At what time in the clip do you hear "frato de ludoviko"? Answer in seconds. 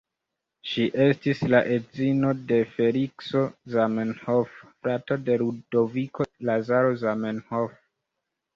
4.73-6.31